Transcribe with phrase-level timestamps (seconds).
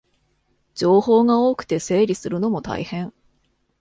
[0.73, 3.13] 情報が多くて整理するのも大変